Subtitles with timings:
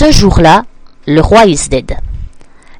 [0.00, 0.62] Ce jour-là,
[1.08, 1.96] le roi is dead.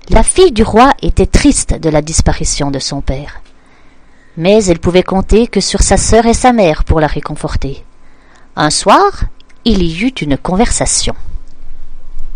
[0.09, 3.41] La fille du roi était triste de la disparition de son père.
[4.37, 7.85] Mais elle pouvait compter que sur sa sœur et sa mère pour la réconforter.
[8.55, 9.25] Un soir,
[9.65, 11.17] il y eut une conversation.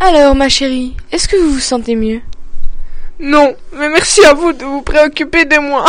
[0.00, 2.20] Alors, ma chérie, est-ce que vous vous sentez mieux?
[3.20, 5.84] Non, mais merci à vous de vous préoccuper de moi.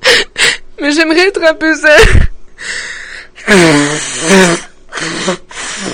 [0.80, 2.26] mais j'aimerais être un peu seule.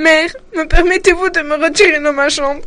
[0.00, 2.62] Mère, me permettez-vous de me retirer dans ma chambre?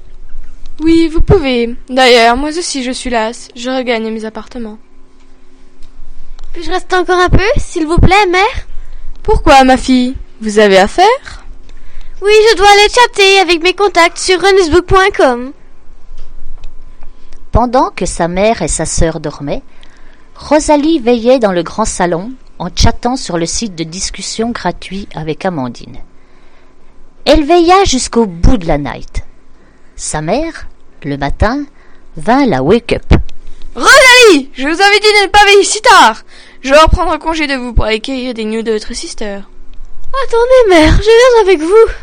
[0.82, 1.76] Oui, vous pouvez.
[1.90, 3.48] D'ailleurs, moi aussi je suis lasse.
[3.56, 4.78] Je regagne mes appartements.
[6.54, 8.68] Puis-je rester encore un peu, s'il vous plaît, mère?
[9.24, 10.16] Pourquoi, ma fille?
[10.42, 11.44] Vous avez affaire?
[12.22, 15.54] Oui, je dois aller chatter avec mes contacts sur runnesbook.com.
[17.52, 19.64] Pendant que sa mère et sa sœur dormaient,
[20.36, 25.46] Rosalie veillait dans le grand salon en chattant sur le site de discussion gratuit avec
[25.46, 25.98] Amandine.
[27.26, 29.24] Elle veilla jusqu'au bout de la night.
[29.96, 30.68] Sa mère,
[31.04, 31.64] le matin,
[32.18, 33.06] vint la wake-up.
[33.76, 36.24] Rosalie Je vous avais dit de ne pas veiller si tard
[36.62, 39.40] Je vais reprendre congé de vous pour aller cueillir des news de votre sister.
[40.26, 41.94] Attendez, mère, je viens avec vous.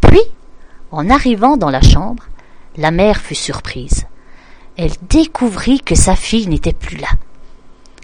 [0.00, 0.22] Puis,
[0.90, 2.24] en arrivant dans la chambre,
[2.76, 4.06] la mère fut surprise.
[4.76, 7.08] Elle découvrit que sa fille n'était plus là.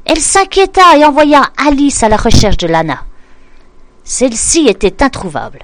[0.05, 3.05] Elle s'inquiéta et envoya Alice à la recherche de Lana.
[4.05, 5.61] Celle-ci était introuvable.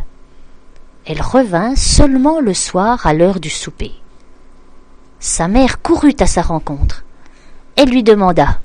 [1.05, 3.93] Elle revint seulement le soir à l'heure du souper.
[5.19, 7.05] Sa mère courut à sa rencontre.
[7.77, 8.59] Elle lui demanda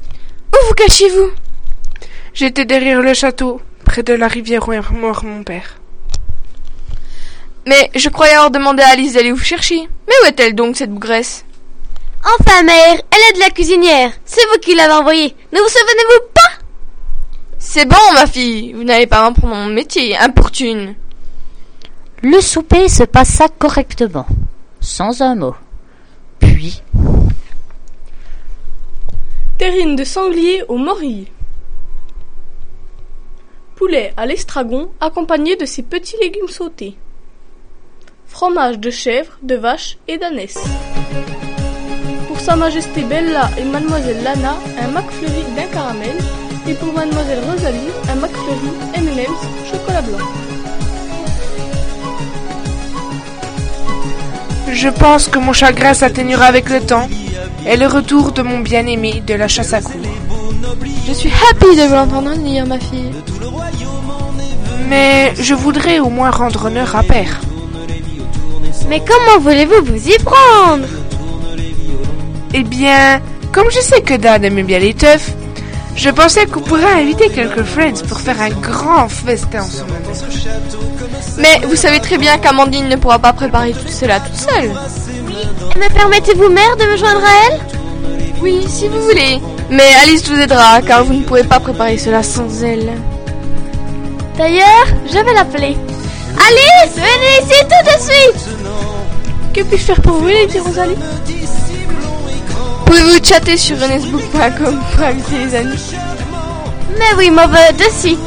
[0.53, 1.29] Où vous cachez-vous
[2.33, 5.77] J'étais derrière le château, près de la rivière où est mort mon père.
[7.67, 9.89] Mais je croyais avoir demandé à Alice d'aller vous chercher.
[10.07, 11.45] Mais où est-elle donc, cette bougresse?
[12.23, 14.11] Enfin, mère, elle est de la cuisinière.
[14.23, 15.35] C'est vous qui l'avez envoyée.
[15.51, 16.34] Ne vous souvenez-vous pas
[17.67, 18.73] C'est bon, ma fille.
[18.73, 20.93] Vous n'allez pas reprendre mon métier, importune.
[22.21, 24.27] Le souper se passa correctement,
[24.79, 25.55] sans un mot.
[26.39, 26.83] Puis,
[29.57, 31.27] Terrine de sanglier au morille.
[33.75, 36.95] Poulet à l'estragon accompagné de ses petits légumes sautés.
[38.27, 40.63] Fromage de chèvre, de vache et d'ânesse.
[42.27, 46.15] Pour Sa Majesté Bella et Mademoiselle Lana, un McFlurry d'un caramel.
[46.67, 50.17] Et pour Mademoiselle Rosalie, un McFlurry M&M's chocolat blanc.
[54.71, 57.07] Je pense que mon chagrin s'atténuera avec le temps
[57.67, 60.01] et le retour de mon bien-aimé de la chasse à cour.
[61.07, 63.11] Je suis happy de vous l'entendre dire, ma fille.
[64.89, 67.41] Mais je voudrais au moins rendre honneur à père.
[68.89, 70.87] Mais comment voulez-vous vous y prendre?
[72.55, 73.21] Eh bien,
[73.51, 75.35] comme je sais que Dan aime bien les teufs,
[75.95, 80.13] je pensais qu'on pourrait inviter quelques friends pour faire un grand festin en son honneur.
[81.37, 84.71] Mais vous savez très bien qu'Amandine ne pourra pas préparer tout cela toute seule.
[85.75, 87.59] Et me permettez-vous, mère, de me joindre à elle?
[88.41, 89.39] Oui, si vous voulez.
[89.69, 92.91] Mais Alice vous aidera, car vous ne pourrez pas préparer cela sans elle.
[94.37, 95.77] D'ailleurs, je vais l'appeler.
[96.37, 98.49] Alice, venez ici tout de suite
[99.53, 100.97] Que puis-je faire pour vous, Lady Rosalie?
[102.85, 105.91] Pouvez-vous chatter sur renesbook.com pour inviter les amis
[106.97, 108.19] Mais oui, mauvais, de suite.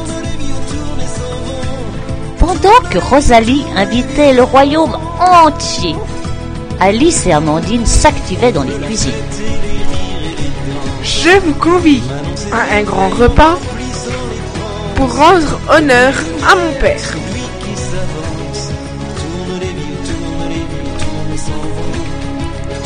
[2.39, 5.95] pendant que Rosalie invitait le royaume entier,
[6.79, 9.11] Alice et Amandine s'activaient dans les cuisines.
[11.03, 12.01] Je vous convie
[12.51, 13.57] à un grand repas
[14.95, 16.13] pour rendre honneur
[16.49, 17.01] à mon père.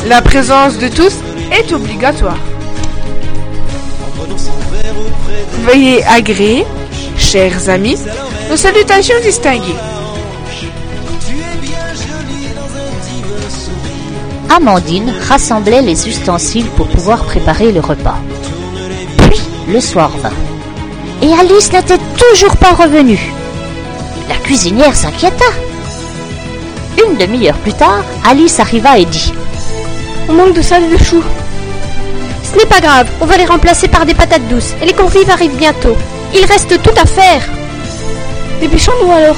[0.07, 1.13] La présence de tous
[1.53, 2.38] est obligatoire.
[5.66, 6.66] Veuillez agréer,
[7.18, 7.97] chers amis,
[8.50, 9.75] nos salutations distinguées.
[14.50, 18.18] Amandine rassemblait les ustensiles pour pouvoir préparer le repas.
[19.18, 20.31] Puis le soir vint.
[21.22, 23.20] Et Alice n'était toujours pas revenue.
[24.30, 25.46] La cuisinière s'inquiéta.
[27.08, 29.34] Une demi-heure plus tard, Alice arriva et dit
[30.29, 31.23] On manque de salade de choux.
[32.53, 34.73] Ce n'est pas grave, on va les remplacer par des patates douces.
[34.82, 35.96] Et les convives arrivent bientôt.
[36.35, 37.41] Il reste tout à faire.
[38.61, 39.38] Dépêchons-nous alors.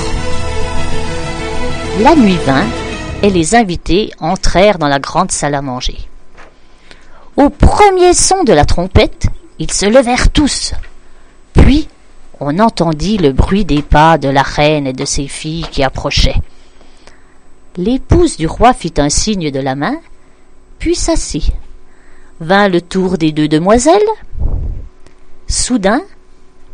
[2.02, 2.66] La nuit vint
[3.24, 5.98] et les invités entrèrent dans la grande salle à manger.
[7.38, 9.28] Au premier son de la trompette,
[9.60, 10.74] ils se levèrent tous.
[11.54, 11.88] Puis,
[12.42, 16.42] on entendit le bruit des pas de la reine et de ses filles qui approchaient.
[17.78, 19.96] L'épouse du roi fit un signe de la main,
[20.80, 21.54] puis s'assit.
[22.42, 24.02] Vint le tour des deux demoiselles.
[25.48, 26.02] Soudain,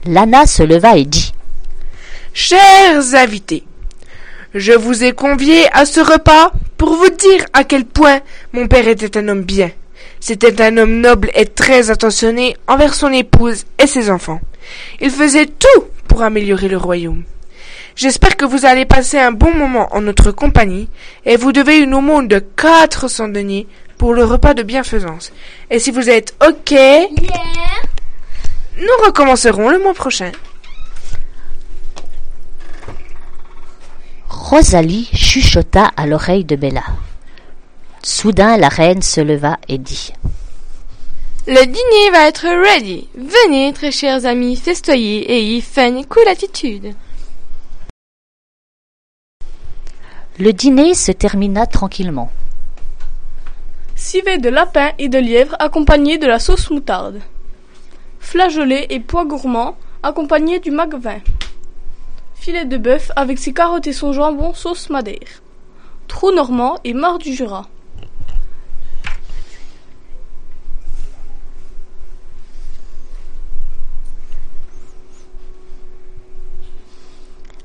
[0.07, 1.33] Lana se leva et dit
[2.33, 3.63] Chers invités,
[4.55, 8.21] Je vous ai convié à ce repas pour vous dire à quel point
[8.53, 9.69] mon père était un homme bien.
[10.19, 14.41] C'était un homme noble et très attentionné envers son épouse et ses enfants.
[14.99, 17.23] Il faisait tout pour améliorer le royaume.
[17.95, 20.89] J'espère que vous allez passer un bon moment en notre compagnie
[21.25, 23.67] et vous devez une aumône de 400 deniers
[24.01, 25.31] pour le repas de bienfaisance.
[25.69, 26.73] Et si vous êtes OK,
[28.75, 30.31] nous recommencerons le mois prochain.
[34.27, 36.81] Rosalie chuchota à l'oreille de Bella.
[38.01, 40.11] Soudain la reine se leva et dit
[41.45, 43.07] Le dîner va être ready.
[43.13, 46.95] Venez, très chers amis, festoyer et y faire une cool attitude.
[50.39, 52.31] Le dîner se termina tranquillement.
[54.11, 57.21] Civet de lapin et de lièvre accompagné de la sauce moutarde.
[58.19, 61.21] Flageolets et pois gourmands accompagnés du vin.
[62.35, 65.41] Filet de bœuf avec ses carottes et son jambon sauce madère.
[66.09, 67.69] Trou normand et marc du Jura.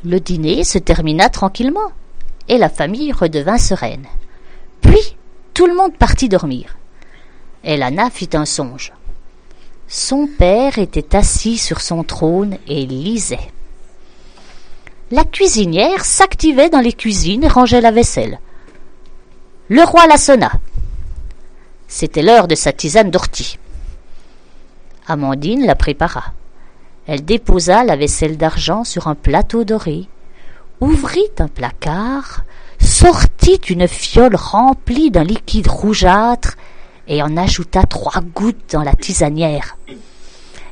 [0.04, 1.90] Le dîner se termina tranquillement,
[2.48, 4.06] et la famille redevint sereine.
[4.80, 5.15] Puis
[5.56, 6.76] tout le monde partit dormir.
[7.64, 8.92] Et Lana fit un songe.
[9.88, 13.50] Son père était assis sur son trône et lisait.
[15.10, 18.38] La cuisinière s'activait dans les cuisines et rangeait la vaisselle.
[19.70, 20.52] Le roi la sonna.
[21.88, 23.58] C'était l'heure de sa tisane d'ortie.
[25.06, 26.34] Amandine la prépara.
[27.06, 30.06] Elle déposa la vaisselle d'argent sur un plateau doré,
[30.82, 32.42] ouvrit un placard,
[32.86, 36.56] sortit une fiole remplie d'un liquide rougeâtre
[37.08, 39.76] et en ajouta trois gouttes dans la tisanière.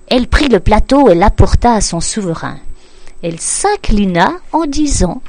[0.08, 2.58] Elle prit le plateau et l'apporta à son souverain.
[3.22, 5.22] Elle s'inclina en disant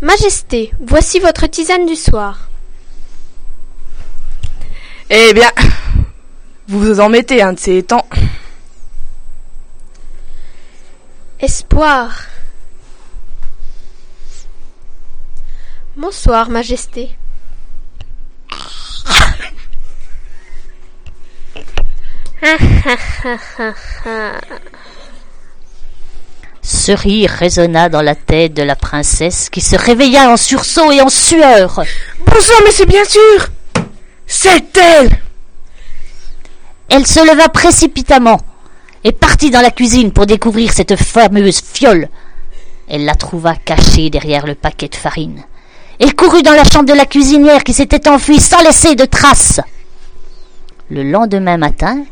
[0.00, 2.48] Majesté, voici votre tisane du soir.
[5.10, 5.50] Eh bien,
[6.68, 8.06] vous vous en mettez un de ces temps.
[11.40, 12.31] Espoir.
[15.94, 17.10] Bonsoir, Majesté.
[26.62, 31.02] Ce rire résonna dans la tête de la princesse qui se réveilla en sursaut et
[31.02, 31.82] en sueur.
[32.24, 33.48] Bonsoir, mais c'est bien sûr
[34.26, 35.10] C'est elle
[36.88, 38.40] Elle se leva précipitamment
[39.04, 42.08] et partit dans la cuisine pour découvrir cette fameuse fiole.
[42.88, 45.44] Elle la trouva cachée derrière le paquet de farine.
[46.02, 49.60] Elle courut dans la chambre de la cuisinière qui s'était enfuie sans laisser de traces.
[50.90, 52.02] Le lendemain matin,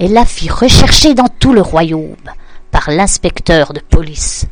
[0.00, 2.16] elle la fit rechercher dans tout le royaume
[2.72, 4.46] par l'inspecteur de police.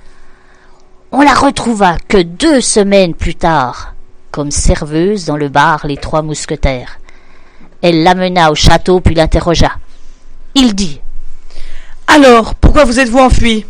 [1.11, 3.95] On la retrouva que deux semaines plus tard,
[4.31, 7.01] comme serveuse dans le bar Les Trois Mousquetaires.
[7.83, 9.73] Elle l'amena au château puis l'interrogea.
[10.55, 11.01] Il dit
[12.07, 13.67] Alors, pourquoi vous êtes-vous enfui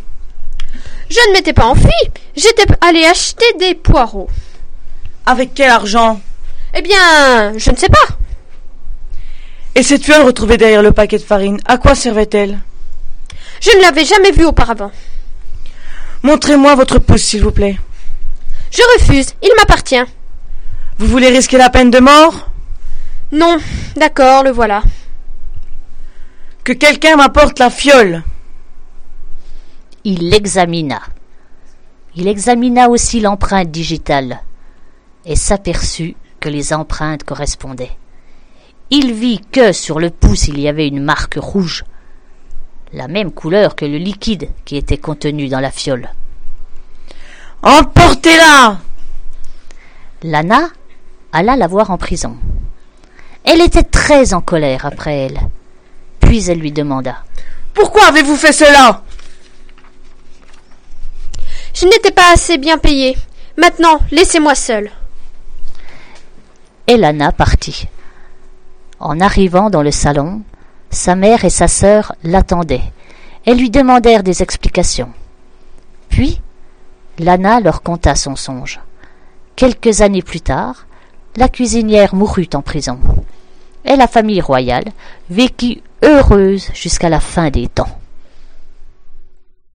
[1.09, 1.89] Je ne m'étais pas enfui,
[2.35, 4.29] j'étais allé acheter des poireaux.
[5.29, 6.19] Avec quel argent?
[6.73, 8.15] Eh bien, je ne sais pas.
[9.75, 12.59] Et cette fiole retrouvée derrière le paquet de farine, à quoi servait-elle
[13.61, 14.89] Je ne l'avais jamais vue auparavant.
[16.23, 17.77] Montrez-moi votre pouce, s'il vous plaît.
[18.71, 20.03] Je refuse, il m'appartient.
[20.97, 22.49] Vous voulez risquer la peine de mort?
[23.31, 23.57] Non,
[23.97, 24.81] d'accord, le voilà.
[26.63, 28.23] Que quelqu'un m'apporte la fiole.
[30.03, 31.03] Il l'examina.
[32.15, 34.41] Il examina aussi l'empreinte digitale
[35.25, 37.97] et s'aperçut que les empreintes correspondaient.
[38.89, 41.83] Il vit que sur le pouce il y avait une marque rouge,
[42.93, 46.09] la même couleur que le liquide qui était contenu dans la fiole.
[47.61, 48.79] Emportez-la
[50.23, 50.69] Lana
[51.31, 52.37] alla la voir en prison.
[53.43, 55.39] Elle était très en colère après elle.
[56.19, 57.23] Puis elle lui demanda
[57.73, 59.03] Pourquoi avez-vous fait cela?
[61.73, 63.15] Je n'étais pas assez bien payée.
[63.57, 64.91] Maintenant, laissez-moi seule.
[66.89, 67.87] Et Lana partit.
[68.99, 70.41] En arrivant dans le salon,
[70.89, 72.91] sa mère et sa sœur l'attendaient.
[73.45, 75.11] Elles lui demandèrent des explications.
[76.09, 76.41] Puis,
[77.19, 78.79] Lana leur conta son songe.
[79.55, 80.87] Quelques années plus tard,
[81.35, 82.97] la cuisinière mourut en prison,
[83.85, 84.85] et la famille royale
[85.29, 87.98] vécut heureuse jusqu'à la fin des temps.